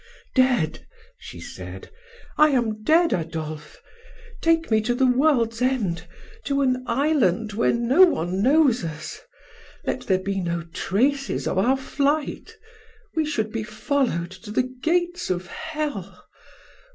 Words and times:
"Dead!" 0.33 0.87
she 1.19 1.39
said, 1.39 1.91
"I 2.35 2.49
am 2.49 2.81
dead, 2.81 3.13
Adolphe! 3.13 3.77
Take 4.41 4.71
me 4.71 4.77
away 4.77 4.83
to 4.85 4.95
the 4.95 5.05
world's 5.05 5.61
end, 5.61 6.07
to 6.45 6.63
an 6.63 6.83
island 6.87 7.53
where 7.53 7.71
no 7.71 8.01
one 8.05 8.41
knows 8.41 8.83
us. 8.83 9.21
Let 9.85 10.07
there 10.07 10.17
be 10.17 10.39
no 10.41 10.63
traces 10.63 11.45
of 11.47 11.59
our 11.59 11.77
flight! 11.77 12.57
We 13.13 13.27
should 13.27 13.51
be 13.51 13.61
followed 13.61 14.31
to 14.31 14.49
the 14.49 14.63
gates 14.63 15.29
of 15.29 15.45
hell. 15.45 16.25